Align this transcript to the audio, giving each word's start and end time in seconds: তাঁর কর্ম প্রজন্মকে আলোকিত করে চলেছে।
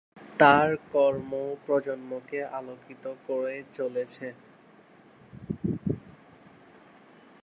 তাঁর 0.39 0.69
কর্ম 0.91 1.31
প্রজন্মকে 1.65 2.39
আলোকিত 2.57 3.03
করে 3.27 3.55
চলেছে। 3.71 4.27